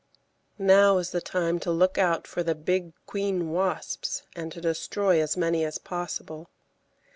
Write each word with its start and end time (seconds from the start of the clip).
Now 0.57 0.97
is 0.97 1.11
the 1.11 1.21
time 1.21 1.59
to 1.59 1.69
look 1.69 1.99
out 1.99 2.25
for 2.25 2.41
the 2.41 2.55
big 2.55 2.91
queen 3.05 3.51
wasps 3.51 4.23
and 4.35 4.51
to 4.51 4.59
destroy 4.59 5.21
as 5.21 5.37
many 5.37 5.63
as 5.63 5.77
possible. 5.77 6.49